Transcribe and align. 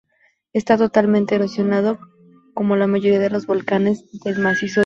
Esta 0.51 0.79
totalmente 0.79 1.35
erosionado, 1.35 1.99
como 2.55 2.75
la 2.75 2.87
mayoría 2.87 3.19
de 3.19 3.29
los 3.29 3.45
volcanes 3.45 3.99
del 4.23 4.39
macizo 4.39 4.39
de 4.39 4.69
Ronda. 4.69 4.79